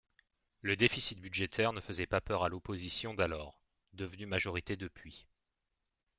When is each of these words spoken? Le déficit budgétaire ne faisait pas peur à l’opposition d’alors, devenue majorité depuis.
Le 0.63 0.75
déficit 0.75 1.19
budgétaire 1.21 1.73
ne 1.73 1.79
faisait 1.79 2.07
pas 2.07 2.21
peur 2.21 2.43
à 2.43 2.49
l’opposition 2.49 3.13
d’alors, 3.13 3.61
devenue 3.93 4.25
majorité 4.25 4.75
depuis. 4.75 5.27